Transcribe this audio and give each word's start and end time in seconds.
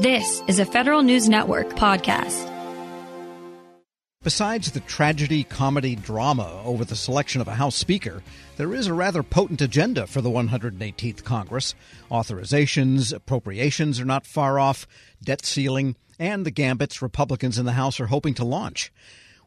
This 0.00 0.42
is 0.46 0.58
a 0.58 0.66
Federal 0.66 1.02
News 1.02 1.26
Network 1.26 1.70
podcast. 1.70 2.52
Besides 4.22 4.72
the 4.72 4.80
tragedy, 4.80 5.42
comedy, 5.42 5.96
drama 5.96 6.60
over 6.66 6.84
the 6.84 6.94
selection 6.94 7.40
of 7.40 7.48
a 7.48 7.54
House 7.54 7.76
Speaker, 7.76 8.22
there 8.58 8.74
is 8.74 8.88
a 8.88 8.92
rather 8.92 9.22
potent 9.22 9.62
agenda 9.62 10.06
for 10.06 10.20
the 10.20 10.28
118th 10.28 11.24
Congress. 11.24 11.74
Authorizations, 12.10 13.10
appropriations 13.10 13.98
are 13.98 14.04
not 14.04 14.26
far 14.26 14.60
off, 14.60 14.86
debt 15.24 15.46
ceiling, 15.46 15.96
and 16.18 16.44
the 16.44 16.50
gambits 16.50 17.00
Republicans 17.00 17.58
in 17.58 17.64
the 17.64 17.72
House 17.72 17.98
are 17.98 18.08
hoping 18.08 18.34
to 18.34 18.44
launch. 18.44 18.92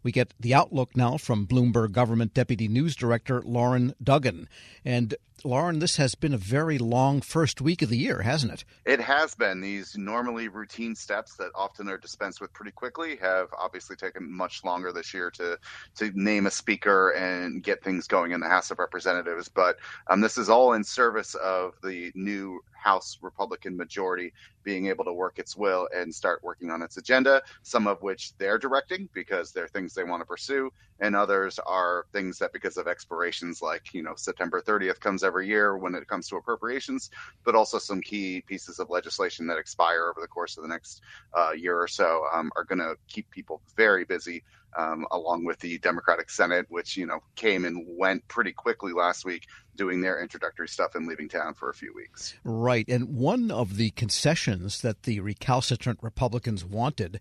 We 0.02 0.12
get 0.12 0.34
the 0.40 0.56
outlook 0.56 0.98
now 0.98 1.18
from 1.18 1.46
Bloomberg 1.46 1.92
Government 1.92 2.34
Deputy 2.34 2.68
News 2.68 2.96
Director 2.96 3.44
Loren 3.44 3.94
Duggan. 4.02 4.50
And 4.84 5.14
Loren, 5.46 5.80
this 5.80 5.96
has 5.96 6.16
been 6.16 6.34
a 6.34 6.38
very 6.38 6.78
long 6.78 7.22
first 7.22 7.62
week 7.62 7.82
of 7.82 7.90
the 7.90 7.98
year, 7.98 8.22
hasn't 8.22 8.52
it? 8.52 8.66
It 8.86 9.00
has 9.00 9.36
been. 9.36 9.62
These 9.62 9.98
normally 9.98 10.48
routine 10.48 10.96
steps 10.96 11.36
that 11.36 11.52
often 11.56 11.88
are 11.88 11.98
dispensed 11.98 12.42
with 12.42 12.52
pretty 12.54 12.72
quickly 12.72 13.16
have 13.18 13.48
obviously 13.58 13.96
taken 13.96 14.32
much 14.32 14.64
longer 14.64 14.92
this 14.92 15.14
year 15.14 15.32
to 15.32 15.58
to 15.96 16.12
name 16.14 16.46
a 16.46 16.52
speaker 16.52 17.12
and 17.12 17.64
get 17.64 17.84
things 17.84 18.08
going 18.08 18.32
in 18.32 18.40
the 18.40 18.50
House 18.50 18.72
of 18.72 18.80
Representatives. 18.80 19.48
But 19.48 19.78
um, 20.08 20.22
this 20.22 20.38
is 20.38 20.50
all 20.50 20.74
in 20.74 20.84
service 20.84 21.36
of 21.36 21.74
the 21.84 22.12
new 22.16 22.62
House 22.80 23.18
Republican 23.22 23.76
majority 23.76 24.34
being 24.64 24.88
able 24.88 25.06
to 25.06 25.14
work 25.14 25.40
its 25.40 25.56
will 25.56 25.88
and 25.96 26.14
start 26.14 26.44
working 26.44 26.70
on 26.70 26.82
its 26.82 26.98
agenda, 26.98 27.42
some 27.64 27.88
of 27.88 28.02
which 28.02 28.38
they're 28.38 28.58
directing 28.58 29.10
because 29.14 29.52
they're 29.52 29.68
things 29.68 29.94
they 29.94 30.04
want 30.04 30.22
to 30.22 30.26
pursue, 30.26 30.72
and 31.00 31.16
others 31.16 31.60
are 31.66 32.06
things 32.14 32.38
that 32.40 32.54
because 32.54 32.78
of 32.78 32.88
expirations 32.88 33.62
like, 33.62 33.94
you 33.94 34.04
know, 34.04 34.14
September 34.16 34.62
30th 34.62 35.00
comes 35.00 35.24
every 35.30 35.48
year 35.48 35.78
when 35.78 35.94
it 35.94 36.08
comes 36.08 36.28
to 36.28 36.36
appropriations, 36.36 37.12
but 37.46 37.54
also 37.54 37.78
some 37.78 38.02
key 38.02 38.42
pieces 38.42 38.80
of 38.80 38.90
legislation 38.90 39.46
that 39.48 39.58
expire 39.60 40.10
over 40.10 40.20
the 40.20 40.28
course 40.28 40.58
of 40.58 40.64
the 40.64 40.70
next 40.70 41.02
uh, 41.38 41.52
year 41.52 41.80
or 41.80 41.88
so 41.88 42.24
um, 42.34 42.52
are 42.56 42.64
going 42.64 42.80
to 42.80 42.96
keep 43.08 43.30
people 43.30 43.62
very 43.78 44.04
busy 44.04 44.44
um, 44.78 45.06
along 45.12 45.46
with 45.46 45.60
the 45.60 45.78
Democratic 45.80 46.30
Senate, 46.30 46.66
which 46.70 46.98
you 46.98 47.06
know 47.06 47.20
came 47.36 47.66
and 47.66 47.86
went 47.88 48.28
pretty 48.28 48.52
quickly 48.52 48.94
last 48.94 49.26
week, 49.26 49.48
doing 49.76 50.02
their 50.02 50.22
introductory 50.22 50.68
stuff 50.68 50.96
and 50.96 51.08
leaving 51.08 51.30
town 51.30 51.54
for 51.54 51.70
a 51.70 51.74
few 51.74 51.94
weeks. 51.96 52.36
Right, 52.44 52.88
and 52.88 53.16
one 53.16 53.52
of 53.52 53.78
the 53.78 53.92
concessions 53.92 54.82
that 54.82 55.04
the 55.04 55.20
recalcitrant 55.20 56.00
Republicans 56.02 56.64
wanted 56.66 57.20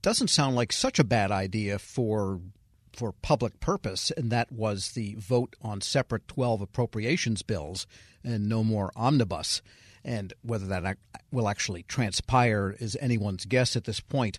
doesn't 0.00 0.28
sound 0.28 0.56
like 0.56 0.72
such 0.72 0.98
a 0.98 1.04
bad 1.04 1.30
idea 1.30 1.78
for 1.78 2.40
for 2.94 3.12
public 3.12 3.60
purpose, 3.60 4.10
and 4.10 4.30
that 4.30 4.52
was 4.52 4.92
the 4.92 5.14
vote 5.14 5.56
on 5.62 5.80
separate 5.80 6.28
12 6.28 6.60
appropriations 6.60 7.42
bills 7.42 7.86
and 8.24 8.48
no 8.48 8.62
more 8.62 8.92
omnibus. 8.96 9.62
And 10.04 10.32
whether 10.42 10.66
that 10.66 10.98
will 11.30 11.48
actually 11.48 11.84
transpire 11.84 12.76
is 12.78 12.96
anyone's 13.00 13.44
guess 13.44 13.76
at 13.76 13.84
this 13.84 14.00
point, 14.00 14.38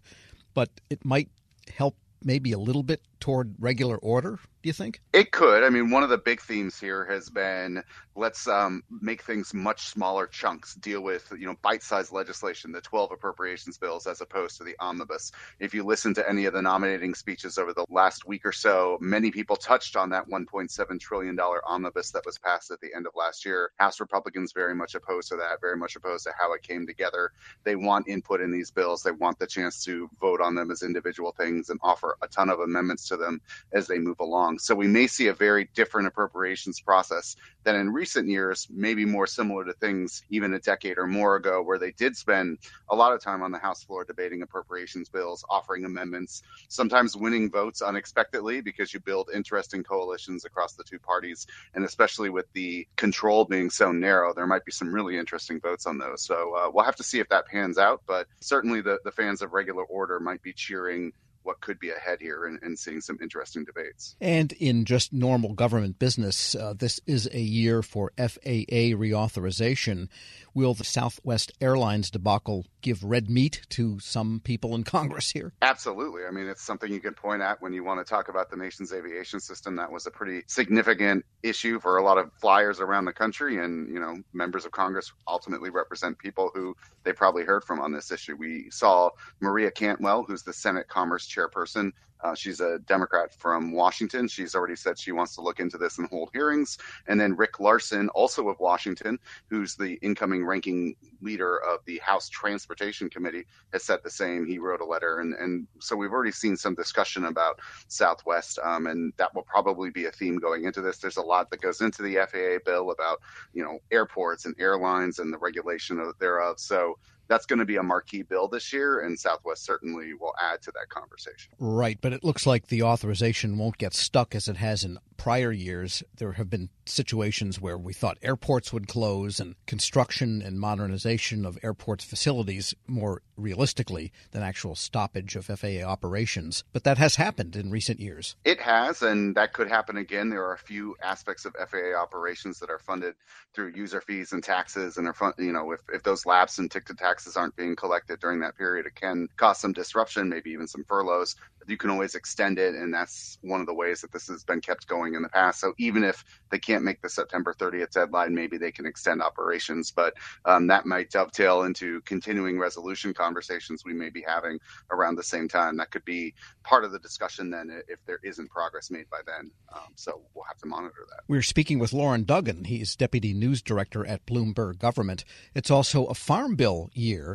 but 0.54 0.70
it 0.90 1.06
might 1.06 1.30
help 1.74 1.96
maybe 2.22 2.52
a 2.52 2.60
little 2.60 2.84
bit 2.84 3.02
toward 3.24 3.56
regular 3.58 3.96
order, 4.00 4.38
do 4.62 4.68
you 4.68 4.74
think? 4.74 5.00
It 5.14 5.32
could. 5.32 5.64
I 5.64 5.70
mean, 5.70 5.90
one 5.90 6.04
of 6.04 6.10
the 6.10 6.18
big 6.18 6.42
themes 6.42 6.78
here 6.78 7.06
has 7.06 7.30
been 7.30 7.82
let's 8.16 8.48
um, 8.48 8.84
make 9.02 9.24
things 9.24 9.54
much 9.54 9.88
smaller 9.88 10.28
chunks, 10.28 10.76
deal 10.76 11.02
with, 11.02 11.32
you 11.38 11.46
know, 11.46 11.56
bite-sized 11.62 12.12
legislation, 12.12 12.72
the 12.72 12.82
12 12.82 13.12
appropriations 13.12 13.78
bills 13.78 14.06
as 14.08 14.22
opposed 14.22 14.58
to 14.58 14.64
the 14.64 14.76
omnibus. 14.80 15.32
If 15.60 15.74
you 15.74 15.84
listen 15.84 16.14
to 16.16 16.30
any 16.30 16.46
of 16.46 16.54
the 16.54 16.62
nominating 16.62 17.16
speeches 17.16 17.58
over 17.58 17.74
the 17.74 17.86
last 17.90 18.28
week 18.28 18.46
or 18.46 18.52
so, 18.52 18.98
many 19.02 19.32
people 19.32 19.56
touched 19.56 19.96
on 19.96 20.10
that 20.10 20.28
1.7 20.28 21.00
trillion 21.00 21.36
dollar 21.36 21.62
omnibus 21.68 22.12
that 22.12 22.26
was 22.26 22.38
passed 22.38 22.72
at 22.72 22.80
the 22.82 22.94
end 22.96 23.08
of 23.08 23.14
last 23.16 23.46
year. 23.46 23.72
House 23.78 24.00
Republicans 24.00 24.52
very 24.54 24.76
much 24.76 24.96
opposed 24.96 25.30
to 25.30 25.36
that, 25.38 25.62
very 25.62 25.78
much 25.78 25.96
opposed 25.96 26.26
to 26.26 26.34
how 26.38 26.54
it 26.54 26.62
came 26.62 26.86
together. 26.86 27.32
They 27.64 27.76
want 27.76 28.08
input 28.08 28.42
in 28.42 28.52
these 28.52 28.70
bills. 28.70 29.02
They 29.02 29.12
want 29.12 29.40
the 29.40 29.48
chance 29.48 29.84
to 29.86 30.10
vote 30.20 30.42
on 30.42 30.56
them 30.56 30.72
as 30.72 30.84
individual 30.84 31.32
things 31.32 31.70
and 31.70 31.80
offer 31.82 32.18
a 32.22 32.28
ton 32.28 32.50
of 32.50 32.60
amendments 32.60 33.08
to 33.08 33.13
them 33.18 33.42
as 33.72 33.88
they 33.88 34.00
move 34.00 34.20
along. 34.20 34.60
So 34.60 34.76
we 34.76 34.88
may 34.88 35.08
see 35.08 35.28
a 35.28 35.34
very 35.34 35.70
different 35.74 36.08
appropriations 36.08 36.80
process 36.80 37.36
than 37.64 37.76
in 37.76 37.90
recent 37.92 38.28
years, 38.28 38.68
maybe 38.70 39.06
more 39.06 39.28
similar 39.28 39.64
to 39.66 39.74
things 39.74 40.24
even 40.30 40.54
a 40.54 40.60
decade 40.60 40.98
or 40.98 41.08
more 41.08 41.36
ago, 41.36 41.62
where 41.62 41.80
they 41.80 41.92
did 41.92 42.16
spend 42.16 42.58
a 42.90 42.96
lot 42.96 43.14
of 43.14 43.22
time 43.22 43.42
on 43.42 43.52
the 43.52 43.58
House 43.58 43.84
floor 43.84 44.04
debating 44.04 44.42
appropriations 44.42 45.10
bills, 45.10 45.46
offering 45.50 45.86
amendments, 45.86 46.44
sometimes 46.68 47.16
winning 47.16 47.50
votes 47.50 47.82
unexpectedly 47.82 48.62
because 48.62 48.94
you 48.94 49.00
build 49.00 49.30
interesting 49.34 49.84
coalitions 49.84 50.46
across 50.46 50.74
the 50.74 50.84
two 50.84 51.00
parties. 51.00 51.48
And 51.74 51.86
especially 51.86 52.30
with 52.30 52.52
the 52.54 52.88
control 52.96 53.46
being 53.46 53.70
so 53.70 53.92
narrow, 53.92 54.34
there 54.34 54.48
might 54.48 54.66
be 54.66 54.72
some 54.72 54.94
really 54.94 55.18
interesting 55.18 55.60
votes 55.60 55.86
on 55.86 55.98
those. 55.98 56.24
So 56.24 56.56
uh, 56.56 56.72
we'll 56.74 56.86
have 56.86 56.96
to 56.98 57.04
see 57.04 57.20
if 57.20 57.30
that 57.30 57.48
pans 57.48 57.78
out. 57.78 58.02
But 58.06 58.28
certainly 58.40 58.82
the, 58.82 59.00
the 59.04 59.12
fans 59.12 59.42
of 59.42 59.54
regular 59.54 59.84
order 59.84 60.20
might 60.20 60.42
be 60.42 60.54
cheering 60.54 61.14
what 61.44 61.62
could 61.62 61.80
be 61.80 61.92
ahead 61.92 62.20
here 62.20 62.46
and, 62.46 62.60
and 62.62 62.78
seeing 62.78 63.02
some 63.02 63.18
interesting 63.22 63.64
debates. 63.64 64.16
And 64.20 64.52
in 64.54 64.86
just 64.86 65.14
normal 65.14 65.54
government 65.54 66.00
business, 66.00 66.56
uh, 66.56 66.74
this 66.78 67.00
is 67.06 67.30
a 67.32 67.40
year 67.40 67.82
for 67.82 68.12
FAA 68.18 68.94
reauthorization. 68.96 70.08
Will 70.56 70.74
the 70.76 70.84
Southwest 70.84 71.52
Airlines 71.60 72.12
debacle 72.12 72.66
give 72.82 73.04
red 73.04 73.30
meat 73.30 73.62
to 73.70 74.00
some 74.00 74.40
people 74.44 74.76
in 74.76 74.84
Congress 74.84 75.32
here? 75.32 75.52
Absolutely. 75.62 76.26
I 76.28 76.32
mean, 76.32 76.48
it's 76.48 76.62
something 76.62 76.92
you 76.92 77.00
can 77.00 77.14
point 77.16 77.42
at 77.42 77.62
when 77.62 77.74
you 77.74 77.84
want 77.84 78.06
to 78.06 78.10
talk 78.10 78.30
about 78.30 78.52
the 78.52 78.58
nation's 78.58 78.94
aviation 78.94 79.40
system. 79.40 79.76
That 79.76 79.92
was 79.92 80.06
a 80.06 80.12
pretty 80.12 80.44
significant 80.48 81.26
issue 81.42 81.80
for 81.80 81.98
a 81.98 82.04
lot 82.04 82.20
of 82.20 82.32
flyers 82.40 82.80
around 82.80 83.06
the 83.06 83.14
country. 83.14 83.64
And, 83.64 83.92
you 83.92 84.00
know, 84.00 84.18
members 84.34 84.66
of 84.66 84.72
Congress 84.72 85.12
ultimately 85.28 85.72
represent 85.72 86.20
people 86.20 86.52
who 86.54 86.76
they 87.04 87.14
probably 87.14 87.44
heard 87.44 87.64
from 87.64 87.80
on 87.80 87.92
this 87.92 88.12
issue. 88.12 88.36
We 88.36 88.70
saw 88.70 89.10
Maria 89.40 89.72
Cantwell, 89.72 90.24
who's 90.24 90.44
the 90.44 90.54
Senate 90.54 90.88
Commerce 90.88 91.28
chairperson, 91.28 91.92
uh, 92.24 92.34
she's 92.34 92.62
a 92.62 92.80
Democrat 92.80 93.34
from 93.34 93.74
Washington. 93.74 94.28
She's 94.28 94.56
already 94.56 94.76
said 94.76 94.98
she 94.98 95.12
wants 95.12 95.36
to 95.36 95.42
look 95.42 95.60
into 95.60 95.78
this 95.78 95.98
and 95.98 96.08
hold 96.10 96.30
hearings. 96.34 96.78
And 97.08 97.20
then 97.20 97.36
Rick 97.36 97.60
Larsen, 97.60 98.10
also 98.10 98.48
of 98.50 98.60
Washington, 98.60 99.20
who's 99.50 99.76
the 99.76 99.96
incoming 100.02 100.46
ranking 100.46 100.96
leader 101.22 101.58
of 101.58 101.80
the 101.86 102.00
House 102.00 102.30
Transportation 102.30 103.10
Committee, 103.10 103.46
has 103.74 103.84
said 103.84 104.00
the 104.04 104.10
same. 104.10 104.46
He 104.46 104.58
wrote 104.58 104.82
a 104.82 104.86
letter. 104.86 105.20
And, 105.20 105.34
and 105.36 105.68
so 105.80 105.96
we've 105.96 106.12
already 106.12 106.32
seen 106.32 106.56
some 106.56 106.76
discussion 106.76 107.26
about 107.26 107.60
Southwest, 107.88 108.60
um, 108.64 108.88
and 108.88 109.14
that 109.18 109.34
will 109.36 109.44
probably 109.44 109.90
be 109.90 110.06
a 110.06 110.12
theme 110.12 110.38
going 110.38 110.64
into 110.64 110.82
this. 110.82 110.98
There's 110.98 111.18
a 111.18 111.22
lot 111.22 111.50
that 111.52 111.62
goes 111.62 111.82
into 111.82 112.02
the 112.02 112.16
FAA 112.16 112.64
bill 112.66 112.92
about, 112.92 113.20
you 113.54 113.64
know, 113.64 113.80
airports 113.92 114.46
and 114.46 114.56
airlines 114.60 115.20
and 115.20 115.34
the 115.34 115.38
regulation 115.38 116.00
of, 116.00 116.18
thereof. 116.20 116.60
So 116.60 116.98
that's 117.28 117.46
going 117.46 117.60
to 117.60 117.66
be 117.66 117.78
a 117.78 117.84
marquee 117.84 118.24
bill 118.24 118.48
this 118.48 118.74
year, 118.74 119.00
and 119.00 119.20
Southwest 119.20 119.64
certainly 119.64 120.14
will 120.14 120.34
add 120.42 120.62
to 120.64 120.72
that 120.72 120.90
conversation. 120.90 121.54
Right, 121.60 121.98
but 122.02 122.14
it 122.14 122.24
looks 122.24 122.46
like 122.46 122.68
the 122.68 122.84
authorization 122.84 123.58
won't 123.58 123.78
get 123.78 123.94
stuck 123.94 124.36
as 124.36 124.48
it 124.48 124.58
has 124.58 124.84
in 124.84 125.00
prior 125.18 125.52
years. 125.52 126.04
There 126.18 126.34
have 126.34 126.50
been 126.50 126.70
situations 126.86 127.62
where 127.62 127.78
we 127.78 127.94
thought 127.94 128.18
airports 128.22 128.74
would 128.74 128.88
close 128.88 129.40
and 129.40 129.56
construction 129.66 130.42
and 130.42 130.60
modernization 130.60 131.46
of 131.46 131.58
airports 131.64 132.04
facilities 132.04 132.74
more 132.88 133.22
realistically 133.38 134.12
than 134.32 134.44
actual 134.44 134.76
stoppage 134.76 135.36
of 135.36 135.46
FAA 135.46 135.82
operations. 135.84 136.64
But 136.74 136.84
that 136.84 136.98
has 136.98 137.16
happened 137.16 137.56
in 137.56 137.72
recent 137.72 138.00
years. 138.00 138.36
It 138.44 138.60
has, 138.60 139.02
and 139.02 139.36
that 139.36 139.54
could 139.54 139.70
happen 139.70 139.98
again. 139.98 140.30
There 140.30 140.44
are 140.44 140.54
a 140.54 140.58
few 140.58 140.96
aspects 141.02 141.46
of 141.46 141.56
FAA 141.56 141.98
operations 141.98 142.60
that 142.60 142.70
are 142.70 142.80
funded 142.80 143.16
through 143.54 143.74
user 143.76 144.02
fees 144.02 144.34
and 144.34 144.44
taxes, 144.44 144.98
and 144.98 145.08
are 145.08 145.14
fun- 145.14 145.34
you 145.38 145.52
know 145.52 145.72
if, 145.72 145.82
if 145.94 146.04
those 146.04 146.26
lapse 146.26 146.58
and 146.58 146.70
ticket 146.70 146.98
taxes 147.14 147.38
aren't 147.38 147.56
being 147.56 147.76
collected 147.76 148.20
during 148.20 148.40
that 148.40 148.58
period, 148.58 148.88
it 148.88 148.96
can 148.96 149.28
cause 149.38 149.60
some 149.60 149.72
disruption, 149.72 150.30
maybe 150.30 150.50
even 150.50 150.68
some 150.68 150.84
furloughs 150.84 151.36
you 151.68 151.78
can 151.78 151.90
always 151.90 152.16
extend 152.16 152.60
it, 152.60 152.76
and 152.76 152.94
that's 152.94 153.38
one 153.42 153.62
of 153.62 153.68
the 153.68 153.74
ways 153.74 154.02
that 154.02 154.12
this 154.12 154.28
has 154.28 154.44
been 154.44 154.62
kept 154.62 154.88
going 154.88 155.16
in 155.16 155.22
the 155.22 155.30
past. 155.30 155.60
So 155.60 155.74
even 155.78 156.04
if 156.04 156.24
they 156.52 156.60
can't 156.60 156.84
make 156.84 157.02
the 157.02 157.10
September 157.10 157.54
30th 157.54 157.92
deadline, 157.92 158.34
maybe 158.34 158.58
they 158.58 158.72
can 158.72 158.86
extend 158.86 159.22
operations, 159.22 159.92
but 159.92 160.14
um, 160.46 160.68
that 160.68 160.86
might 160.86 161.10
dovetail 161.10 161.64
into 161.64 162.02
continuing 162.02 162.60
resolution 162.60 163.14
conversations 163.14 163.84
we 163.86 163.94
may 163.94 164.10
be 164.10 164.24
having 164.26 164.60
around 164.92 165.16
the 165.16 165.24
same 165.24 165.48
time. 165.48 165.78
That 165.78 165.92
could 165.92 166.06
be 166.06 166.34
part 166.64 166.84
of 166.84 166.92
the 166.92 167.00
discussion 167.00 167.50
then 167.50 167.82
if 167.88 168.00
there 168.06 168.20
isn't 168.24 168.50
progress 168.50 168.92
made 168.92 169.10
by 169.10 169.20
then. 169.26 169.52
Um, 169.74 169.94
so 169.96 170.22
we'll 170.34 170.46
have 170.46 170.58
to 170.60 170.68
monitor 170.68 171.06
that. 171.10 171.22
We're 171.28 171.42
speaking 171.42 171.80
with 171.80 171.94
Loren 171.94 172.24
Duggan. 172.24 172.66
He's 172.66 172.96
deputy 172.96 173.34
news 173.34 173.62
director 173.62 174.06
at 174.06 174.26
Bloomberg 174.26 174.80
Government. 174.80 175.24
It's 175.54 175.72
also 175.72 176.06
a 176.06 176.14
farm 176.14 176.56
bill 176.56 176.90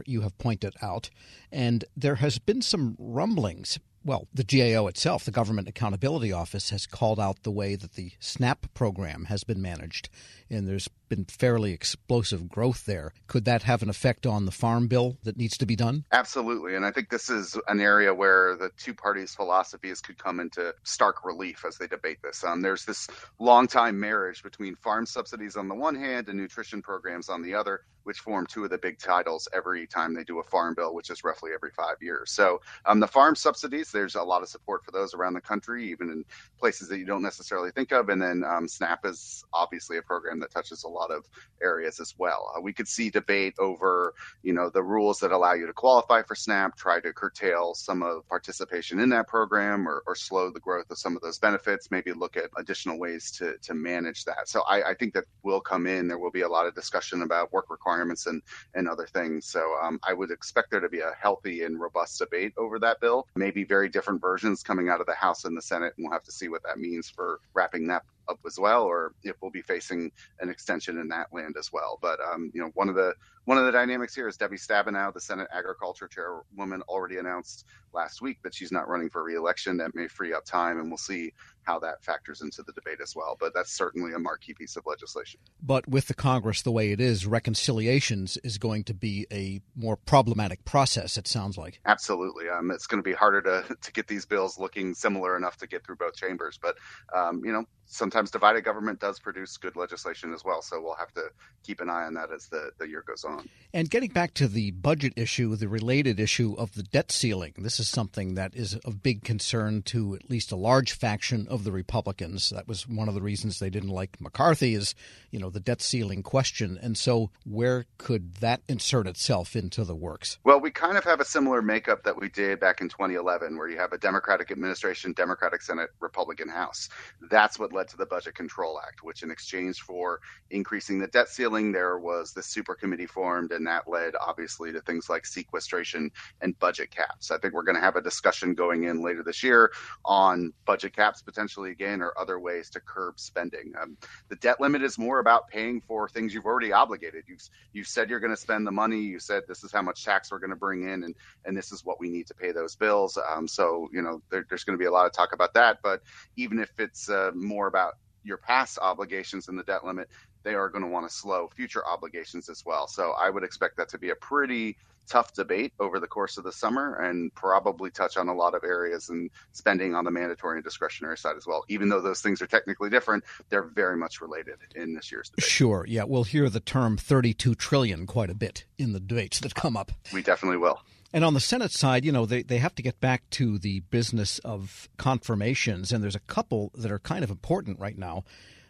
you 0.06 0.22
have 0.22 0.36
pointed 0.38 0.74
out, 0.82 1.10
and 1.52 1.84
there 1.96 2.16
has 2.16 2.38
been 2.38 2.62
some 2.62 2.96
rumblings 2.98 3.78
well, 4.08 4.26
the 4.32 4.42
GAO 4.42 4.86
itself, 4.86 5.26
the 5.26 5.30
Government 5.30 5.68
Accountability 5.68 6.32
Office, 6.32 6.70
has 6.70 6.86
called 6.86 7.20
out 7.20 7.42
the 7.42 7.50
way 7.50 7.76
that 7.76 7.92
the 7.92 8.12
SNAP 8.18 8.72
program 8.72 9.26
has 9.26 9.44
been 9.44 9.60
managed, 9.60 10.08
and 10.48 10.66
there's 10.66 10.88
been 11.08 11.24
fairly 11.24 11.72
explosive 11.72 12.48
growth 12.48 12.86
there. 12.86 13.12
Could 13.26 13.44
that 13.44 13.62
have 13.64 13.82
an 13.82 13.88
effect 13.88 14.26
on 14.26 14.44
the 14.44 14.50
farm 14.50 14.88
bill 14.88 15.18
that 15.24 15.36
needs 15.36 15.56
to 15.58 15.66
be 15.66 15.76
done? 15.76 16.04
Absolutely. 16.12 16.74
And 16.74 16.84
I 16.84 16.90
think 16.90 17.10
this 17.10 17.30
is 17.30 17.56
an 17.66 17.80
area 17.80 18.14
where 18.14 18.56
the 18.56 18.70
two 18.76 18.94
parties' 18.94 19.34
philosophies 19.34 20.00
could 20.00 20.18
come 20.18 20.40
into 20.40 20.74
stark 20.84 21.24
relief 21.24 21.64
as 21.66 21.76
they 21.76 21.86
debate 21.86 22.18
this. 22.22 22.44
Um, 22.44 22.62
there's 22.62 22.84
this 22.84 23.08
long 23.38 23.66
time 23.66 23.98
marriage 23.98 24.42
between 24.42 24.76
farm 24.76 25.06
subsidies 25.06 25.56
on 25.56 25.68
the 25.68 25.74
one 25.74 25.94
hand 25.94 26.28
and 26.28 26.38
nutrition 26.38 26.82
programs 26.82 27.28
on 27.28 27.42
the 27.42 27.54
other, 27.54 27.82
which 28.04 28.20
form 28.20 28.46
two 28.46 28.64
of 28.64 28.70
the 28.70 28.78
big 28.78 28.98
titles 28.98 29.48
every 29.54 29.86
time 29.86 30.14
they 30.14 30.24
do 30.24 30.40
a 30.40 30.44
farm 30.44 30.74
bill, 30.74 30.94
which 30.94 31.10
is 31.10 31.24
roughly 31.24 31.50
every 31.54 31.70
five 31.70 31.96
years. 32.00 32.30
So 32.30 32.60
um, 32.86 33.00
the 33.00 33.06
farm 33.06 33.34
subsidies, 33.34 33.90
there's 33.98 34.14
a 34.14 34.22
lot 34.22 34.42
of 34.42 34.48
support 34.48 34.84
for 34.84 34.92
those 34.92 35.12
around 35.12 35.34
the 35.34 35.40
country, 35.40 35.90
even 35.90 36.08
in 36.10 36.24
places 36.58 36.88
that 36.88 36.98
you 36.98 37.04
don't 37.04 37.22
necessarily 37.22 37.72
think 37.72 37.90
of. 37.92 38.08
And 38.10 38.22
then 38.22 38.44
um, 38.44 38.68
SNAP 38.68 39.04
is 39.06 39.44
obviously 39.52 39.98
a 39.98 40.02
program 40.02 40.38
that 40.40 40.52
touches 40.52 40.84
a 40.84 40.88
lot 40.88 41.10
of 41.10 41.24
areas 41.60 41.98
as 41.98 42.14
well. 42.16 42.52
Uh, 42.56 42.60
we 42.60 42.72
could 42.72 42.86
see 42.86 43.10
debate 43.10 43.54
over, 43.58 44.14
you 44.42 44.52
know, 44.52 44.70
the 44.70 44.82
rules 44.82 45.18
that 45.18 45.32
allow 45.32 45.54
you 45.54 45.66
to 45.66 45.72
qualify 45.72 46.22
for 46.22 46.36
SNAP, 46.36 46.76
try 46.76 47.00
to 47.00 47.12
curtail 47.12 47.74
some 47.74 48.02
of 48.02 48.26
participation 48.28 49.00
in 49.00 49.08
that 49.08 49.26
program 49.26 49.88
or, 49.88 50.02
or 50.06 50.14
slow 50.14 50.50
the 50.50 50.60
growth 50.60 50.90
of 50.90 50.98
some 50.98 51.16
of 51.16 51.22
those 51.22 51.38
benefits, 51.38 51.90
maybe 51.90 52.12
look 52.12 52.36
at 52.36 52.50
additional 52.56 52.98
ways 52.98 53.32
to, 53.32 53.56
to 53.62 53.74
manage 53.74 54.24
that. 54.24 54.48
So 54.48 54.62
I, 54.62 54.90
I 54.90 54.94
think 54.94 55.12
that 55.14 55.24
will 55.42 55.60
come 55.60 55.86
in. 55.88 56.06
There 56.06 56.18
will 56.18 56.30
be 56.30 56.42
a 56.42 56.48
lot 56.48 56.66
of 56.66 56.74
discussion 56.74 57.22
about 57.22 57.52
work 57.52 57.68
requirements 57.68 58.26
and, 58.26 58.42
and 58.74 58.88
other 58.88 59.06
things. 59.06 59.46
So 59.46 59.74
um, 59.82 59.98
I 60.06 60.12
would 60.12 60.30
expect 60.30 60.70
there 60.70 60.80
to 60.80 60.88
be 60.88 61.00
a 61.00 61.12
healthy 61.20 61.64
and 61.64 61.80
robust 61.80 62.18
debate 62.18 62.52
over 62.56 62.78
that 62.78 63.00
bill. 63.00 63.26
Maybe 63.34 63.64
very 63.64 63.87
different 63.88 64.20
versions 64.20 64.62
coming 64.62 64.88
out 64.88 65.00
of 65.00 65.06
the 65.06 65.14
House 65.14 65.44
and 65.44 65.56
the 65.56 65.62
Senate, 65.62 65.94
and 65.96 66.04
we'll 66.04 66.12
have 66.12 66.24
to 66.24 66.32
see 66.32 66.48
what 66.48 66.62
that 66.64 66.78
means 66.78 67.08
for 67.08 67.40
wrapping 67.54 67.86
that 67.88 68.02
up 68.28 68.38
as 68.46 68.58
well, 68.58 68.84
or 68.84 69.12
if 69.22 69.36
we'll 69.40 69.50
be 69.50 69.62
facing 69.62 70.10
an 70.40 70.48
extension 70.48 70.98
in 70.98 71.08
that 71.08 71.28
land 71.32 71.56
as 71.58 71.72
well. 71.72 71.98
But 72.02 72.18
um, 72.20 72.50
you 72.54 72.60
know, 72.60 72.70
one 72.74 72.88
of 72.88 72.94
the 72.94 73.14
one 73.48 73.56
of 73.56 73.64
the 73.64 73.72
dynamics 73.72 74.14
here 74.14 74.28
is 74.28 74.36
Debbie 74.36 74.58
Stabenow, 74.58 75.10
the 75.14 75.22
Senate 75.22 75.48
Agriculture 75.50 76.06
Chairwoman, 76.06 76.82
already 76.82 77.16
announced 77.16 77.64
last 77.94 78.20
week 78.20 78.42
that 78.42 78.54
she's 78.54 78.70
not 78.70 78.88
running 78.88 79.08
for 79.08 79.24
reelection. 79.24 79.78
That 79.78 79.94
may 79.94 80.06
free 80.06 80.34
up 80.34 80.44
time, 80.44 80.78
and 80.78 80.90
we'll 80.90 80.98
see 80.98 81.32
how 81.62 81.78
that 81.78 82.04
factors 82.04 82.42
into 82.42 82.62
the 82.62 82.72
debate 82.72 82.98
as 83.02 83.16
well. 83.16 83.38
But 83.40 83.54
that's 83.54 83.72
certainly 83.72 84.12
a 84.12 84.18
marquee 84.18 84.52
piece 84.52 84.76
of 84.76 84.84
legislation. 84.84 85.40
But 85.62 85.88
with 85.88 86.08
the 86.08 86.14
Congress 86.14 86.60
the 86.60 86.70
way 86.70 86.92
it 86.92 87.00
is, 87.00 87.26
reconciliations 87.26 88.36
is 88.44 88.58
going 88.58 88.84
to 88.84 88.92
be 88.92 89.26
a 89.32 89.62
more 89.74 89.96
problematic 89.96 90.66
process. 90.66 91.16
It 91.16 91.26
sounds 91.26 91.56
like 91.56 91.80
absolutely. 91.86 92.50
Um, 92.50 92.70
it's 92.70 92.86
going 92.86 93.02
to 93.02 93.08
be 93.08 93.14
harder 93.14 93.40
to 93.40 93.76
to 93.80 93.92
get 93.92 94.08
these 94.08 94.26
bills 94.26 94.58
looking 94.58 94.92
similar 94.92 95.38
enough 95.38 95.56
to 95.58 95.66
get 95.66 95.86
through 95.86 95.96
both 95.96 96.16
chambers. 96.16 96.58
But 96.60 96.76
um, 97.14 97.42
you 97.42 97.52
know, 97.52 97.64
sometimes 97.86 98.30
divided 98.30 98.62
government 98.62 99.00
does 99.00 99.18
produce 99.18 99.56
good 99.56 99.74
legislation 99.74 100.32
as 100.34 100.44
well. 100.44 100.62
So 100.62 100.80
we'll 100.80 100.94
have 100.96 101.12
to 101.14 101.30
keep 101.62 101.80
an 101.80 101.88
eye 101.88 102.04
on 102.04 102.14
that 102.14 102.30
as 102.30 102.46
the, 102.48 102.70
the 102.78 102.86
year 102.86 103.02
goes 103.06 103.24
on. 103.24 103.37
And 103.74 103.90
getting 103.90 104.10
back 104.10 104.32
to 104.34 104.48
the 104.48 104.70
budget 104.70 105.12
issue, 105.14 105.54
the 105.54 105.68
related 105.68 106.18
issue 106.18 106.54
of 106.56 106.72
the 106.72 106.82
debt 106.82 107.12
ceiling, 107.12 107.52
this 107.58 107.78
is 107.78 107.86
something 107.86 108.34
that 108.34 108.54
is 108.54 108.76
of 108.76 109.02
big 109.02 109.24
concern 109.24 109.82
to 109.82 110.14
at 110.14 110.30
least 110.30 110.50
a 110.50 110.56
large 110.56 110.92
faction 110.92 111.46
of 111.50 111.64
the 111.64 111.72
Republicans. 111.72 112.48
That 112.48 112.66
was 112.66 112.88
one 112.88 113.08
of 113.08 113.14
the 113.14 113.20
reasons 113.20 113.58
they 113.58 113.68
didn't 113.68 113.90
like 113.90 114.22
McCarthy 114.22 114.74
is, 114.74 114.94
you 115.30 115.38
know, 115.38 115.50
the 115.50 115.60
debt 115.60 115.82
ceiling 115.82 116.22
question. 116.22 116.78
And 116.80 116.96
so 116.96 117.30
where 117.44 117.84
could 117.98 118.36
that 118.36 118.62
insert 118.68 119.06
itself 119.06 119.54
into 119.54 119.84
the 119.84 119.94
works? 119.94 120.38
Well, 120.44 120.60
we 120.60 120.70
kind 120.70 120.96
of 120.96 121.04
have 121.04 121.20
a 121.20 121.24
similar 121.26 121.60
makeup 121.60 122.04
that 122.04 122.18
we 122.18 122.30
did 122.30 122.60
back 122.60 122.80
in 122.80 122.88
2011 122.88 123.58
where 123.58 123.68
you 123.68 123.76
have 123.76 123.92
a 123.92 123.98
Democratic 123.98 124.50
administration, 124.50 125.12
Democratic 125.12 125.60
Senate, 125.60 125.90
Republican 126.00 126.48
House. 126.48 126.88
That's 127.30 127.58
what 127.58 127.74
led 127.74 127.88
to 127.88 127.98
the 127.98 128.06
Budget 128.06 128.34
Control 128.34 128.80
Act, 128.80 129.04
which 129.04 129.22
in 129.22 129.30
exchange 129.30 129.82
for 129.82 130.20
increasing 130.50 130.98
the 130.98 131.06
debt 131.06 131.28
ceiling, 131.28 131.70
there 131.70 131.98
was 131.98 132.32
the 132.32 132.42
super 132.42 132.74
committee 132.74 133.06
formed, 133.06 133.27
and 133.36 133.66
that 133.66 133.88
led 133.88 134.14
obviously 134.20 134.72
to 134.72 134.80
things 134.80 135.08
like 135.08 135.26
sequestration 135.26 136.10
and 136.40 136.58
budget 136.58 136.90
caps. 136.90 137.30
I 137.30 137.38
think 137.38 137.54
we're 137.54 137.62
going 137.62 137.76
to 137.76 137.82
have 137.82 137.96
a 137.96 138.02
discussion 138.02 138.54
going 138.54 138.84
in 138.84 139.02
later 139.02 139.22
this 139.22 139.42
year 139.42 139.70
on 140.04 140.52
budget 140.64 140.94
caps 140.94 141.22
potentially 141.22 141.70
again 141.70 142.02
or 142.02 142.12
other 142.18 142.38
ways 142.38 142.70
to 142.70 142.80
curb 142.80 143.18
spending. 143.20 143.72
Um, 143.80 143.96
the 144.28 144.36
debt 144.36 144.60
limit 144.60 144.82
is 144.82 144.98
more 144.98 145.18
about 145.18 145.48
paying 145.48 145.80
for 145.80 146.08
things 146.08 146.34
you've 146.34 146.46
already 146.46 146.72
obligated. 146.72 147.24
You've 147.26 147.42
you 147.72 147.84
said 147.84 148.10
you're 148.10 148.20
going 148.20 148.34
to 148.34 148.40
spend 148.40 148.66
the 148.66 148.72
money. 148.72 149.00
You 149.00 149.18
said 149.18 149.42
this 149.46 149.64
is 149.64 149.72
how 149.72 149.82
much 149.82 150.04
tax 150.04 150.30
we're 150.30 150.38
going 150.38 150.50
to 150.50 150.56
bring 150.56 150.88
in, 150.88 151.04
and 151.04 151.14
and 151.44 151.56
this 151.56 151.72
is 151.72 151.84
what 151.84 152.00
we 152.00 152.08
need 152.08 152.26
to 152.28 152.34
pay 152.34 152.52
those 152.52 152.76
bills. 152.76 153.18
Um, 153.30 153.46
so 153.46 153.88
you 153.92 154.02
know 154.02 154.22
there, 154.30 154.44
there's 154.48 154.64
going 154.64 154.78
to 154.78 154.82
be 154.82 154.86
a 154.86 154.92
lot 154.92 155.06
of 155.06 155.12
talk 155.12 155.32
about 155.32 155.54
that. 155.54 155.78
But 155.82 156.02
even 156.36 156.58
if 156.58 156.70
it's 156.78 157.08
uh, 157.08 157.30
more 157.34 157.66
about 157.66 157.94
your 158.24 158.36
past 158.36 158.78
obligations 158.80 159.48
and 159.48 159.58
the 159.58 159.62
debt 159.62 159.84
limit, 159.84 160.08
they 160.42 160.54
are 160.54 160.68
going 160.68 160.82
to 160.82 160.88
want 160.88 161.08
to 161.08 161.14
slow 161.14 161.48
future 161.54 161.86
obligations 161.86 162.48
as 162.48 162.64
well. 162.64 162.86
So 162.86 163.12
I 163.18 163.30
would 163.30 163.44
expect 163.44 163.76
that 163.76 163.88
to 163.90 163.98
be 163.98 164.10
a 164.10 164.16
pretty 164.16 164.76
tough 165.08 165.32
debate 165.32 165.72
over 165.80 165.98
the 165.98 166.06
course 166.06 166.36
of 166.36 166.44
the 166.44 166.52
summer 166.52 166.94
and 166.96 167.34
probably 167.34 167.90
touch 167.90 168.16
on 168.16 168.28
a 168.28 168.34
lot 168.34 168.54
of 168.54 168.62
areas 168.62 169.08
and 169.08 169.30
spending 169.52 169.94
on 169.94 170.04
the 170.04 170.10
mandatory 170.10 170.58
and 170.58 170.64
discretionary 170.64 171.16
side 171.16 171.36
as 171.36 171.46
well. 171.46 171.64
Even 171.68 171.88
though 171.88 172.00
those 172.00 172.20
things 172.20 172.42
are 172.42 172.46
technically 172.46 172.90
different, 172.90 173.24
they're 173.48 173.62
very 173.62 173.96
much 173.96 174.20
related 174.20 174.58
in 174.74 174.94
this 174.94 175.10
year's 175.10 175.30
debate. 175.30 175.48
Sure. 175.48 175.84
Yeah. 175.88 176.04
We'll 176.04 176.24
hear 176.24 176.48
the 176.48 176.60
term 176.60 176.96
32 176.96 177.54
trillion 177.54 178.06
quite 178.06 178.30
a 178.30 178.34
bit 178.34 178.64
in 178.76 178.92
the 178.92 179.00
debates 179.00 179.40
that 179.40 179.54
come 179.54 179.76
up. 179.76 179.92
We 180.12 180.22
definitely 180.22 180.58
will. 180.58 180.80
And 181.12 181.24
on 181.24 181.32
the 181.32 181.40
Senate 181.40 181.72
side, 181.72 182.04
you 182.04 182.12
know, 182.12 182.26
they, 182.26 182.42
they 182.42 182.58
have 182.58 182.74
to 182.74 182.82
get 182.82 183.00
back 183.00 183.28
to 183.30 183.58
the 183.58 183.80
business 183.80 184.38
of 184.40 184.90
confirmations, 184.98 185.90
and 185.90 186.04
there's 186.04 186.14
a 186.14 186.20
couple 186.20 186.70
that 186.74 186.92
are 186.92 186.98
kind 186.98 187.24
of 187.24 187.30
important 187.30 187.80
right 187.80 187.96
now. 187.96 188.24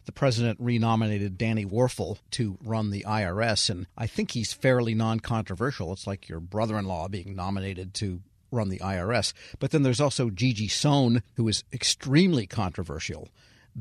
The 0.09 0.13
president 0.13 0.59
renominated 0.59 1.37
Danny 1.37 1.67
Werfel 1.67 2.17
to 2.31 2.57
run 2.65 2.89
the 2.93 3.05
IRS, 3.07 3.69
and 3.69 3.87
I 3.95 4.07
think 4.07 4.31
he's 4.31 4.55
fairly 4.55 4.95
non 4.95 5.21
controversial. 5.21 5.93
It's 5.93 6.07
like 6.07 6.31
your 6.31 6.41
brother 6.41 6.79
in 6.79 6.87
law 6.87 7.09
being 7.09 7.37
nominated 7.37 7.93
to 7.97 8.23
run 8.51 8.71
the 8.71 8.79
IRS. 8.79 9.35
But 9.59 9.71
then 9.71 9.83
there's 9.83 10.01
also 10.01 10.31
Gigi 10.31 10.67
Sohn, 10.67 11.23
who 11.35 11.47
is 11.47 11.63
extremely 11.75 12.47
controversial 12.47 13.29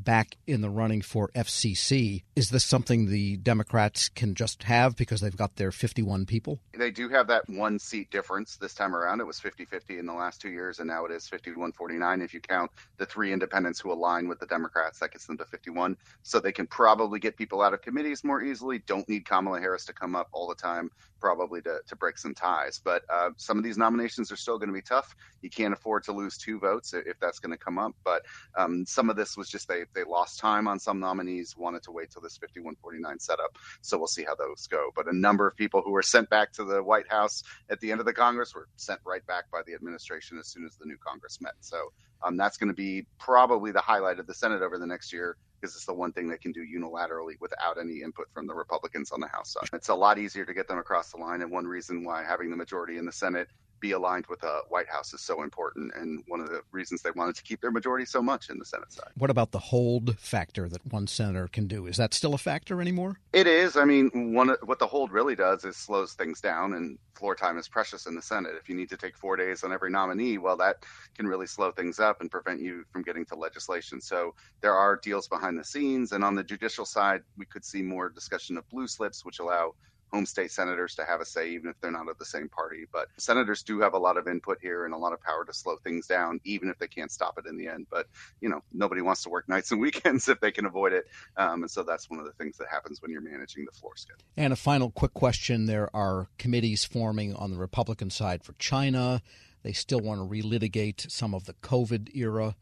back 0.03 0.37
in 0.45 0.61
the 0.61 0.69
running 0.69 1.01
for 1.01 1.29
FCC. 1.35 2.23
Is 2.35 2.49
this 2.49 2.63
something 2.63 3.07
the 3.07 3.37
Democrats 3.37 4.09
can 4.09 4.35
just 4.35 4.63
have 4.63 4.95
because 4.95 5.21
they've 5.21 5.35
got 5.35 5.55
their 5.55 5.71
51 5.71 6.25
people? 6.25 6.59
They 6.77 6.91
do 6.91 7.09
have 7.09 7.27
that 7.27 7.49
one 7.49 7.79
seat 7.79 8.11
difference 8.11 8.57
this 8.57 8.73
time 8.73 8.95
around. 8.95 9.19
It 9.19 9.25
was 9.25 9.39
50 9.39 9.65
50 9.65 9.99
in 9.99 10.05
the 10.05 10.13
last 10.13 10.41
two 10.41 10.49
years, 10.49 10.79
and 10.79 10.87
now 10.87 11.05
it 11.05 11.11
is 11.11 11.27
51 11.27 11.71
49 11.73 12.21
if 12.21 12.33
you 12.33 12.39
count 12.39 12.71
the 12.97 13.05
three 13.05 13.33
independents 13.33 13.79
who 13.79 13.91
align 13.91 14.27
with 14.27 14.39
the 14.39 14.45
Democrats. 14.45 14.99
That 14.99 15.11
gets 15.11 15.25
them 15.25 15.37
to 15.37 15.45
51. 15.45 15.97
So 16.23 16.39
they 16.39 16.51
can 16.51 16.67
probably 16.67 17.19
get 17.19 17.37
people 17.37 17.61
out 17.61 17.73
of 17.73 17.81
committees 17.81 18.23
more 18.23 18.41
easily. 18.41 18.79
Don't 18.79 19.07
need 19.09 19.25
Kamala 19.25 19.59
Harris 19.59 19.85
to 19.85 19.93
come 19.93 20.15
up 20.15 20.27
all 20.31 20.47
the 20.47 20.55
time, 20.55 20.91
probably 21.19 21.61
to, 21.63 21.79
to 21.87 21.95
break 21.95 22.17
some 22.17 22.33
ties. 22.35 22.81
But 22.83 23.03
uh, 23.13 23.31
some 23.37 23.57
of 23.57 23.63
these 23.63 23.77
nominations 23.77 24.31
are 24.31 24.37
still 24.37 24.57
going 24.57 24.69
to 24.69 24.73
be 24.73 24.81
tough. 24.81 25.15
You 25.41 25.49
can't 25.49 25.73
afford 25.73 26.03
to 26.05 26.13
lose 26.13 26.37
two 26.37 26.59
votes 26.59 26.93
if 26.93 27.19
that's 27.19 27.39
going 27.39 27.51
to 27.51 27.57
come 27.57 27.77
up. 27.77 27.93
But 28.03 28.23
um, 28.57 28.85
some 28.85 29.09
of 29.09 29.15
this 29.15 29.37
was 29.37 29.49
just 29.49 29.67
they 29.67 29.83
they 29.95 30.03
lost 30.03 30.39
time 30.39 30.67
on 30.67 30.79
some 30.79 30.99
nominees, 30.99 31.55
wanted 31.57 31.83
to 31.83 31.91
wait 31.91 32.11
till 32.11 32.21
this 32.21 32.37
5149 32.37 33.19
setup. 33.19 33.57
So 33.81 33.97
we'll 33.97 34.07
see 34.07 34.23
how 34.23 34.35
those 34.35 34.67
go. 34.67 34.91
But 34.95 35.07
a 35.07 35.17
number 35.17 35.47
of 35.47 35.55
people 35.55 35.81
who 35.83 35.91
were 35.91 36.03
sent 36.03 36.29
back 36.29 36.53
to 36.53 36.63
the 36.65 36.83
White 36.83 37.09
House 37.09 37.43
at 37.69 37.79
the 37.79 37.91
end 37.91 37.99
of 37.99 38.05
the 38.05 38.13
Congress 38.13 38.53
were 38.55 38.67
sent 38.77 38.99
right 39.05 39.25
back 39.27 39.45
by 39.51 39.61
the 39.65 39.73
administration 39.73 40.37
as 40.39 40.47
soon 40.47 40.65
as 40.65 40.75
the 40.77 40.85
new 40.85 40.97
Congress 41.05 41.39
met. 41.41 41.53
So 41.61 41.77
um, 42.23 42.37
that's 42.37 42.57
going 42.57 42.69
to 42.69 42.75
be 42.75 43.05
probably 43.19 43.71
the 43.71 43.81
highlight 43.81 44.19
of 44.19 44.27
the 44.27 44.33
Senate 44.33 44.61
over 44.61 44.77
the 44.77 44.87
next 44.87 45.13
year 45.13 45.37
because 45.59 45.75
it's 45.75 45.85
the 45.85 45.93
one 45.93 46.11
thing 46.11 46.27
they 46.27 46.37
can 46.37 46.51
do 46.51 46.61
unilaterally 46.61 47.33
without 47.39 47.79
any 47.79 48.01
input 48.01 48.27
from 48.33 48.47
the 48.47 48.53
Republicans 48.53 49.11
on 49.11 49.19
the 49.19 49.27
House 49.27 49.53
side. 49.53 49.69
It's 49.73 49.89
a 49.89 49.95
lot 49.95 50.17
easier 50.19 50.45
to 50.45 50.53
get 50.53 50.67
them 50.67 50.77
across 50.77 51.11
the 51.11 51.17
line, 51.17 51.41
and 51.41 51.51
one 51.51 51.65
reason 51.65 52.03
why 52.03 52.23
having 52.23 52.49
the 52.49 52.55
majority 52.55 52.97
in 52.97 53.05
the 53.05 53.11
Senate 53.11 53.47
be 53.79 53.91
aligned 53.91 54.27
with 54.27 54.41
the 54.41 54.61
White 54.69 54.87
House 54.89 55.13
is 55.13 55.21
so 55.21 55.43
important, 55.43 55.93
and 55.95 56.23
one 56.27 56.39
of 56.39 56.49
the 56.49 56.61
reasons 56.71 57.01
they 57.01 57.11
wanted 57.11 57.35
to 57.35 57.43
keep 57.43 57.61
their 57.61 57.71
majority 57.71 58.05
so 58.05 58.21
much 58.21 58.49
in 58.49 58.57
the 58.57 58.65
Senate 58.65 58.91
side. 58.91 59.09
What 59.15 59.29
about 59.29 59.51
the 59.51 59.59
hold 59.59 60.17
factor 60.19 60.67
that 60.69 60.85
one 60.91 61.07
senator 61.07 61.47
can 61.47 61.67
do? 61.67 61.87
Is 61.87 61.97
that 61.97 62.13
still 62.13 62.33
a 62.33 62.37
factor 62.37 62.81
anymore? 62.81 63.19
It 63.33 63.47
is. 63.47 63.77
I 63.77 63.85
mean, 63.85 64.33
one 64.33 64.55
what 64.63 64.79
the 64.79 64.87
hold 64.87 65.11
really 65.11 65.35
does 65.35 65.65
is 65.65 65.77
slows 65.77 66.13
things 66.13 66.41
down, 66.41 66.73
and 66.73 66.97
floor 67.13 67.35
time 67.35 67.57
is 67.57 67.67
precious 67.67 68.05
in 68.05 68.15
the 68.15 68.21
Senate. 68.21 68.53
If 68.59 68.69
you 68.69 68.75
need 68.75 68.89
to 68.89 68.97
take 68.97 69.17
four 69.17 69.35
days 69.35 69.63
on 69.63 69.71
every 69.73 69.89
nominee, 69.89 70.37
well, 70.37 70.57
that 70.57 70.83
can 71.15 71.27
really 71.27 71.47
slow 71.47 71.71
things 71.71 71.99
up 71.99 72.21
and 72.21 72.29
prevent 72.29 72.61
you 72.61 72.85
from 72.91 73.01
getting 73.01 73.25
to 73.25 73.35
legislation. 73.35 74.01
So 74.01 74.35
there 74.61 74.73
are 74.73 74.95
deals 74.97 75.27
behind 75.27 75.57
the 75.57 75.63
scenes, 75.63 76.11
and 76.11 76.23
on 76.23 76.35
the 76.35 76.43
judicial 76.43 76.85
side, 76.85 77.23
we 77.37 77.45
could 77.45 77.65
see 77.65 77.81
more 77.81 78.09
discussion 78.09 78.57
of 78.57 78.69
blue 78.69 78.87
slips, 78.87 79.25
which 79.25 79.39
allow 79.39 79.75
home 80.11 80.25
state 80.25 80.51
senators 80.51 80.95
to 80.95 81.05
have 81.05 81.21
a 81.21 81.25
say, 81.25 81.51
even 81.51 81.69
if 81.69 81.79
they're 81.81 81.91
not 81.91 82.09
of 82.09 82.17
the 82.17 82.25
same 82.25 82.49
party. 82.49 82.85
But 82.91 83.07
senators 83.17 83.63
do 83.63 83.79
have 83.81 83.93
a 83.93 83.97
lot 83.97 84.17
of 84.17 84.27
input 84.27 84.59
here 84.61 84.85
and 84.85 84.93
a 84.93 84.97
lot 84.97 85.13
of 85.13 85.21
power 85.21 85.45
to 85.45 85.53
slow 85.53 85.77
things 85.83 86.07
down, 86.07 86.39
even 86.43 86.69
if 86.69 86.77
they 86.79 86.87
can't 86.87 87.11
stop 87.11 87.37
it 87.37 87.45
in 87.45 87.57
the 87.57 87.67
end. 87.67 87.87
But, 87.89 88.07
you 88.41 88.49
know, 88.49 88.61
nobody 88.73 89.01
wants 89.01 89.23
to 89.23 89.29
work 89.29 89.49
nights 89.49 89.71
and 89.71 89.81
weekends 89.81 90.27
if 90.29 90.39
they 90.39 90.51
can 90.51 90.65
avoid 90.65 90.93
it. 90.93 91.05
Um, 91.35 91.63
and 91.63 91.71
so 91.71 91.83
that's 91.83 92.09
one 92.09 92.19
of 92.19 92.25
the 92.25 92.33
things 92.33 92.57
that 92.57 92.67
happens 92.69 93.01
when 93.01 93.11
you're 93.11 93.21
managing 93.21 93.65
the 93.65 93.77
floor 93.77 93.95
schedule. 93.95 94.23
And 94.35 94.53
a 94.53 94.57
final 94.57 94.91
quick 94.91 95.13
question 95.13 95.65
there 95.65 95.93
are 95.95 96.27
committees 96.37 96.85
forming 96.85 97.35
on 97.35 97.51
the 97.51 97.57
Republican 97.57 98.09
side 98.09 98.43
for 98.43 98.53
China 98.53 99.21
They 99.63 99.73
still 99.73 99.99
want 99.99 100.21
to 100.21 100.25
relitigate 100.25 101.11
some 101.11 101.33
of 101.33 101.45
the 101.45 101.53
COVID 101.55 102.15
era 102.15 102.55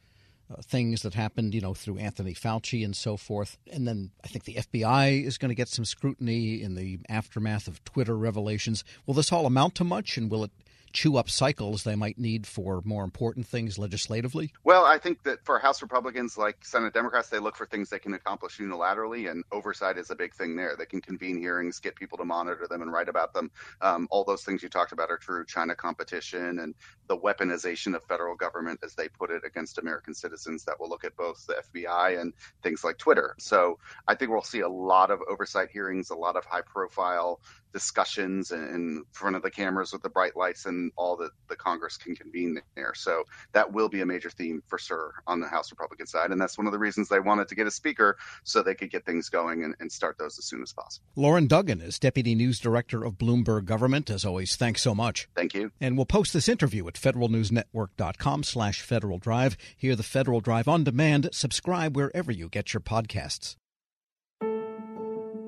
uh, 0.51 0.61
things 0.61 1.01
that 1.01 1.13
happened, 1.13 1.53
you 1.53 1.61
know, 1.61 1.73
through 1.73 1.97
Anthony 1.97 2.33
Fauci 2.33 2.83
and 2.83 2.95
so 2.95 3.17
forth. 3.17 3.57
And 3.71 3.87
then 3.87 4.11
I 4.23 4.27
think 4.27 4.43
the 4.43 4.55
FBI 4.55 5.23
is 5.23 5.37
going 5.37 5.49
to 5.49 5.55
get 5.55 5.67
some 5.67 5.85
scrutiny 5.85 6.61
in 6.61 6.75
the 6.75 6.99
aftermath 7.09 7.67
of 7.67 7.83
Twitter 7.83 8.15
revelations. 8.15 8.83
Will 9.05 9.15
this 9.15 9.31
all 9.31 9.45
amount 9.45 9.75
to 9.75 9.83
much, 9.83 10.17
and 10.17 10.29
will 10.29 10.43
it 10.43 10.51
chew 10.95 11.17
up 11.17 11.29
cycles 11.29 11.83
they 11.83 11.95
might 11.95 12.17
need 12.17 12.47
for 12.47 12.81
more 12.85 13.03
important 13.03 13.45
things 13.45 13.77
legislatively? 13.77 14.53
Well, 14.63 14.85
I 14.85 14.97
think 14.97 15.23
that 15.23 15.45
for 15.45 15.59
House 15.59 15.81
Republicans 15.81 16.37
like 16.37 16.63
Senate 16.63 16.93
Democrats, 16.93 17.29
they 17.29 17.37
look 17.37 17.57
for 17.57 17.65
things 17.65 17.89
they 17.89 17.99
can 17.99 18.13
accomplish 18.13 18.57
unilaterally, 18.57 19.29
and 19.29 19.43
oversight 19.51 19.97
is 19.97 20.09
a 20.09 20.15
big 20.15 20.33
thing 20.33 20.55
there. 20.55 20.75
They 20.77 20.85
can 20.85 21.01
convene 21.01 21.37
hearings, 21.37 21.79
get 21.79 21.95
people 21.95 22.17
to 22.17 22.25
monitor 22.25 22.65
them, 22.67 22.81
and 22.81 22.91
write 22.91 23.09
about 23.09 23.33
them. 23.33 23.51
Um, 23.81 24.07
all 24.09 24.23
those 24.23 24.43
things 24.43 24.63
you 24.63 24.69
talked 24.69 24.93
about 24.93 25.11
are 25.11 25.17
true. 25.17 25.45
China 25.45 25.75
competition 25.75 26.59
and 26.59 26.73
the 27.07 27.17
weaponization 27.17 27.93
of 27.93 28.03
federal 28.05 28.35
government, 28.35 28.79
as 28.81 28.95
they 28.95 29.09
put 29.09 29.29
it, 29.29 29.43
against 29.45 29.77
American 29.77 30.13
citizens 30.13 30.63
that 30.63 30.79
will 30.79 30.89
look 30.89 31.03
at 31.03 31.15
both 31.17 31.45
the 31.45 31.61
FBI 31.73 32.21
and 32.21 32.33
things 32.63 32.83
like 32.85 32.97
Twitter. 32.97 33.35
So 33.37 33.79
I 34.07 34.15
think 34.15 34.31
we'll 34.31 34.41
see 34.41 34.61
a 34.61 34.69
lot 34.69 35.11
of 35.11 35.19
oversight 35.29 35.69
hearings, 35.71 36.09
a 36.09 36.15
lot 36.15 36.37
of 36.37 36.45
high 36.45 36.61
profile 36.61 37.41
discussions 37.75 38.51
in 38.51 39.03
front 39.11 39.35
of 39.35 39.41
the 39.41 39.51
cameras 39.51 39.91
with 39.91 40.01
the 40.01 40.07
bright 40.07 40.37
lights 40.37 40.65
and 40.65 40.93
all 40.95 41.17
that 41.17 41.31
the 41.49 41.57
Congress 41.57 41.97
can 41.97 42.15
convene 42.15 42.57
there. 42.73 42.93
So 42.95 43.25
that 43.51 43.73
will 43.73 43.89
be 43.89 43.99
a 43.99 44.05
major 44.05 44.29
theme 44.29 44.63
for 44.67 44.77
sure 44.77 45.15
on 45.27 45.41
the 45.41 45.47
House 45.49 45.71
Republican 45.71 46.07
side. 46.07 46.31
And 46.31 46.39
that's 46.39 46.57
one 46.57 46.67
of 46.67 46.71
the 46.71 46.79
reasons 46.79 47.09
they 47.09 47.19
wanted 47.19 47.49
to 47.49 47.55
get 47.55 47.67
a 47.67 47.71
speaker 47.71 48.15
so 48.45 48.63
they 48.63 48.75
could 48.75 48.91
get 48.91 49.05
things 49.05 49.27
going 49.27 49.65
and, 49.65 49.75
and 49.81 49.91
start 49.91 50.17
those 50.17 50.39
as 50.39 50.45
soon 50.45 50.61
as 50.61 50.71
possible. 50.71 51.05
Loren 51.17 51.47
Duggan 51.47 51.81
is 51.81 51.99
Deputy 51.99 52.33
News 52.33 52.61
Director 52.61 53.03
of 53.03 53.15
Bloomberg 53.15 53.65
Government. 53.65 54.09
As 54.09 54.23
always, 54.23 54.55
thanks 54.55 54.81
so 54.81 54.95
much. 54.95 55.27
Thank 55.35 55.53
you. 55.53 55.69
And 55.81 55.97
we'll 55.97 56.05
post 56.05 56.31
this 56.31 56.47
interview 56.47 56.87
at 56.87 56.93
federalnewsnetwork.com 56.93 58.43
slash 58.43 58.79
Federal 58.79 59.19
Drive. 59.19 59.57
Hear 59.75 59.97
the 59.97 60.03
Federal 60.03 60.39
Drive 60.39 60.69
on 60.69 60.85
demand. 60.85 61.27
Subscribe 61.33 61.97
wherever 61.97 62.31
you 62.31 62.47
get 62.47 62.73
your 62.73 62.79
podcasts. 62.79 63.57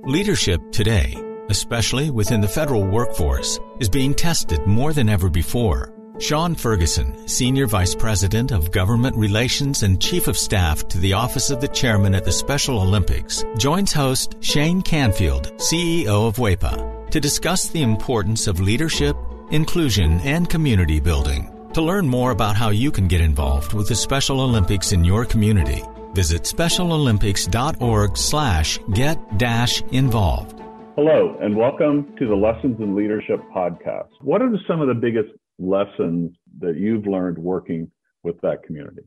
Leadership 0.03 0.59
today 0.71 1.15
especially 1.49 2.09
within 2.09 2.41
the 2.41 2.47
federal 2.47 2.83
workforce, 2.83 3.59
is 3.79 3.89
being 3.89 4.13
tested 4.13 4.65
more 4.65 4.93
than 4.93 5.09
ever 5.09 5.29
before. 5.29 5.93
Sean 6.19 6.55
Ferguson, 6.55 7.27
Senior 7.27 7.67
Vice 7.67 7.93
President 7.93 8.51
of 8.51 8.71
Government 8.71 9.15
Relations 9.15 9.83
and 9.83 10.01
Chief 10.01 10.27
of 10.27 10.35
Staff 10.35 10.87
to 10.87 10.97
the 10.97 11.13
Office 11.13 11.51
of 11.51 11.61
the 11.61 11.67
Chairman 11.67 12.15
at 12.15 12.25
the 12.25 12.31
Special 12.31 12.79
Olympics, 12.81 13.43
joins 13.57 13.93
host 13.93 14.35
Shane 14.39 14.81
Canfield, 14.81 15.51
CEO 15.57 16.27
of 16.27 16.37
WEPA, 16.37 17.11
to 17.11 17.19
discuss 17.19 17.67
the 17.67 17.83
importance 17.83 18.47
of 18.47 18.59
leadership, 18.59 19.15
inclusion, 19.51 20.19
and 20.21 20.49
community 20.49 20.99
building. 20.99 21.53
To 21.73 21.81
learn 21.83 22.07
more 22.07 22.31
about 22.31 22.55
how 22.55 22.69
you 22.69 22.89
can 22.89 23.07
get 23.07 23.21
involved 23.21 23.73
with 23.73 23.87
the 23.87 23.95
Special 23.95 24.41
Olympics 24.41 24.93
in 24.93 25.03
your 25.03 25.23
community, 25.23 25.83
visit 26.13 26.43
specialolympics.org 26.43 28.17
slash 28.17 28.79
get 28.93 29.37
dash 29.37 29.83
involved. 29.91 30.56
Hello, 30.97 31.37
and 31.39 31.55
welcome 31.55 32.15
to 32.17 32.25
the 32.25 32.33
Lessons 32.33 32.77
in 32.79 32.95
Leadership 32.95 33.39
podcast. 33.55 34.09
What 34.21 34.41
are 34.41 34.51
some 34.67 34.81
of 34.81 34.87
the 34.87 34.95
biggest 34.95 35.29
lessons 35.59 36.35
that 36.57 36.75
you've 36.75 37.05
learned 37.05 37.37
working 37.37 37.91
with 38.23 38.41
that 38.41 38.63
community? 38.63 39.03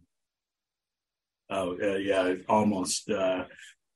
Oh, 1.51 1.77
uh, 1.83 1.97
yeah, 1.97 2.35
almost, 2.49 3.11
uh, 3.11 3.47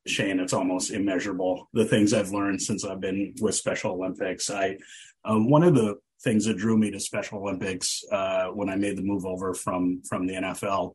Shane, 0.08 0.40
it's 0.40 0.52
almost 0.52 0.90
immeasurable. 0.90 1.68
The 1.72 1.84
things 1.84 2.12
I've 2.12 2.32
learned 2.32 2.60
since 2.60 2.84
I've 2.84 3.00
been 3.00 3.32
with 3.40 3.54
Special 3.54 3.92
Olympics. 3.92 4.50
I, 4.50 4.76
um, 5.24 5.48
one 5.48 5.62
of 5.62 5.76
the 5.76 5.94
things 6.20 6.46
that 6.46 6.58
drew 6.58 6.76
me 6.76 6.90
to 6.90 6.98
Special 6.98 7.38
Olympics 7.38 8.02
uh, 8.10 8.46
when 8.46 8.70
I 8.70 8.74
made 8.74 8.98
the 8.98 9.02
move 9.02 9.24
over 9.24 9.54
from 9.54 10.02
from 10.02 10.26
the 10.26 10.34
NFL 10.34 10.94